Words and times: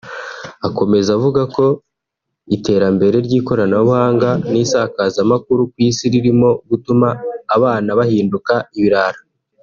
Akomeza 0.67 1.09
avuga 1.17 1.41
ko 1.55 1.65
iterambere 2.55 3.15
ry’ikoranabuhanga 3.25 4.29
n’isakazamakuru 4.51 5.61
ku 5.71 5.77
isi 5.87 6.05
ririmo 6.13 6.49
gutuma 6.69 7.07
abana 7.55 7.89
bahinduka 7.99 8.53
ibirara 8.77 9.19